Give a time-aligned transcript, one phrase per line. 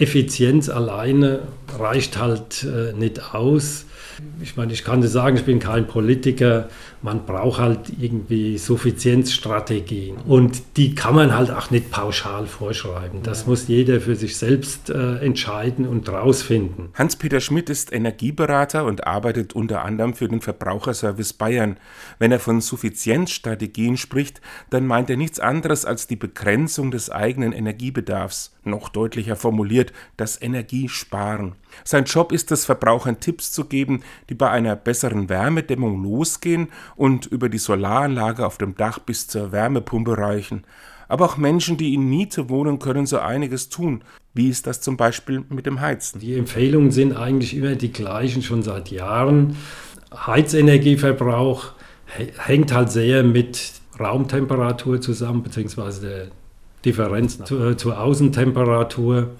[0.00, 1.40] Effizienz alleine
[1.78, 3.84] reicht halt äh, nicht aus.
[4.42, 6.68] Ich meine, ich kann dir sagen, ich bin kein Politiker.
[7.02, 10.16] Man braucht halt irgendwie Suffizienzstrategien.
[10.26, 13.22] Und die kann man halt auch nicht pauschal vorschreiben.
[13.22, 16.90] Das muss jeder für sich selbst äh, entscheiden und rausfinden.
[16.94, 21.78] Hans-Peter Schmidt ist Energieberater und arbeitet unter anderem für den Verbraucherservice Bayern.
[22.18, 27.52] Wenn er von Suffizienzstrategien spricht, dann meint er nichts anderes als die Begrenzung des eigenen
[27.52, 28.54] Energiebedarfs.
[28.64, 31.54] Noch deutlicher formuliert, das Energiesparen.
[31.84, 37.26] Sein Job ist es, Verbrauchern Tipps zu geben, die bei einer besseren Wärmedämmung losgehen und
[37.26, 40.64] über die Solaranlage auf dem Dach bis zur Wärmepumpe reichen.
[41.08, 44.02] Aber auch Menschen, die in Miete wohnen, können so einiges tun.
[44.32, 46.20] Wie ist das zum Beispiel mit dem Heizen?
[46.20, 49.56] Die Empfehlungen sind eigentlich immer die gleichen schon seit Jahren.
[50.14, 51.72] Heizenergieverbrauch
[52.38, 56.26] hängt halt sehr mit Raumtemperatur zusammen, beziehungsweise der
[56.84, 59.30] Differenz zur, zur Außentemperatur.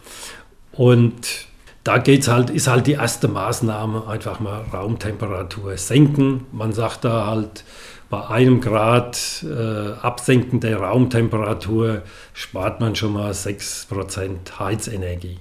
[0.80, 1.44] Und
[1.84, 6.46] da geht's halt, ist halt die erste Maßnahme einfach mal Raumtemperatur senken.
[6.52, 7.64] Man sagt da halt,
[8.08, 12.00] bei einem Grad äh, Absenken der Raumtemperatur
[12.32, 15.36] spart man schon mal 6% Heizenergie.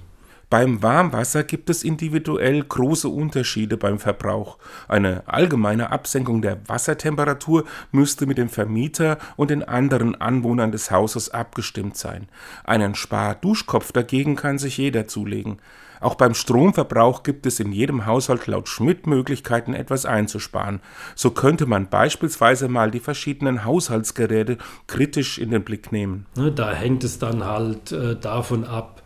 [0.50, 4.58] Beim Warmwasser gibt es individuell große Unterschiede beim Verbrauch.
[4.88, 11.30] Eine allgemeine Absenkung der Wassertemperatur müsste mit dem Vermieter und den anderen Anwohnern des Hauses
[11.30, 12.26] abgestimmt sein.
[12.64, 15.60] Einen Spar-Duschkopf dagegen kann sich jeder zulegen.
[16.00, 20.80] Auch beim Stromverbrauch gibt es in jedem Haushalt laut Schmidt Möglichkeiten, etwas einzusparen.
[21.14, 26.26] So könnte man beispielsweise mal die verschiedenen Haushaltsgeräte kritisch in den Blick nehmen.
[26.36, 29.02] Ne, da hängt es dann halt äh, davon ab,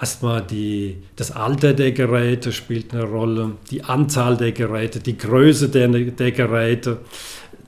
[0.00, 5.68] erstmal die, das Alter der Geräte spielt eine Rolle, die Anzahl der Geräte, die Größe
[5.68, 6.98] der, der Geräte.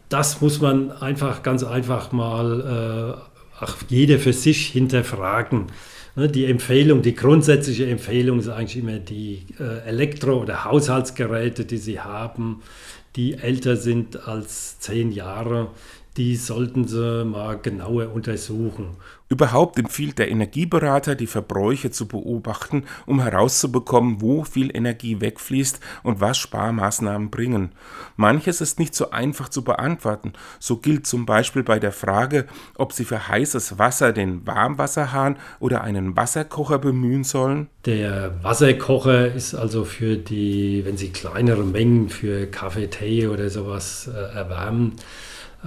[0.09, 3.19] Das muss man einfach ganz einfach mal
[3.61, 5.67] äh, jeder für sich hinterfragen.
[6.17, 11.78] Ne, die Empfehlung, die grundsätzliche Empfehlung ist eigentlich immer die äh, Elektro- oder Haushaltsgeräte, die
[11.78, 12.62] Sie haben,
[13.17, 15.69] die älter sind als zehn Jahre,
[16.20, 18.91] die sollten Sie mal genauer untersuchen.
[19.31, 26.20] Überhaupt empfiehlt der Energieberater, die Verbräuche zu beobachten, um herauszubekommen, wo viel Energie wegfließt und
[26.20, 27.70] was Sparmaßnahmen bringen.
[28.17, 30.35] Manches ist nicht so einfach zu beantworten.
[30.59, 32.45] So gilt zum Beispiel bei der Frage,
[32.77, 37.69] ob Sie für heißes Wasser den Warmwasserhahn oder einen Wasserkocher bemühen sollen.
[37.86, 44.11] Der Wasserkocher ist also für die, wenn Sie kleinere Mengen für Kaffee, Tee oder sowas
[44.14, 44.97] äh, erwärmen,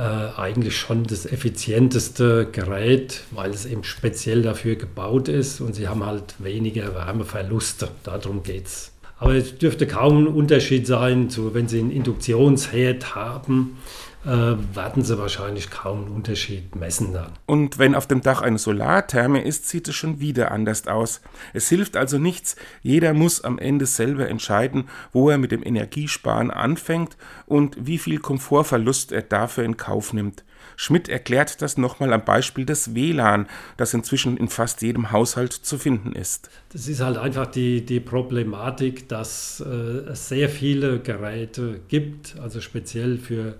[0.02, 6.04] eigentlich schon das effizienteste Gerät, weil es eben speziell dafür gebaut ist und sie haben
[6.04, 7.90] halt weniger Wärmeverluste.
[8.04, 8.92] Darum geht es.
[9.20, 15.03] Aber es dürfte kaum ein Unterschied sein, zu, wenn Sie einen Induktionsherd haben, äh, werden
[15.03, 17.31] Sie wahrscheinlich kaum einen Unterschied messen dann.
[17.45, 21.22] Und wenn auf dem Dach eine Solartherme ist, sieht es schon wieder anders aus.
[21.53, 26.51] Es hilft also nichts, jeder muss am Ende selber entscheiden, wo er mit dem Energiesparen
[26.51, 30.44] anfängt und wie viel Komfortverlust er dafür in Kauf nimmt.
[30.75, 33.47] Schmidt erklärt das nochmal am Beispiel des WLAN,
[33.78, 36.50] das inzwischen in fast jedem Haushalt zu finden ist.
[36.72, 42.62] Das ist halt einfach die, die Problematik, dass äh, es sehr viele Geräte gibt, also
[42.62, 43.56] speziell für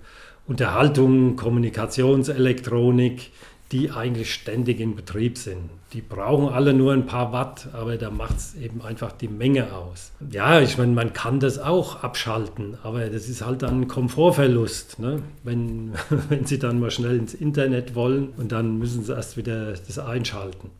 [0.46, 3.30] Unterhaltung, Kommunikationselektronik,
[3.72, 5.70] die eigentlich ständig in Betrieb sind.
[5.94, 9.72] Die brauchen alle nur ein paar Watt, aber da macht es eben einfach die Menge
[9.72, 10.12] aus.
[10.30, 14.98] Ja, ich meine, man kann das auch abschalten, aber das ist halt dann ein Komfortverlust.
[14.98, 15.22] Ne?
[15.44, 15.94] Wenn,
[16.28, 19.98] wenn Sie dann mal schnell ins Internet wollen und dann müssen Sie erst wieder das
[19.98, 20.70] einschalten.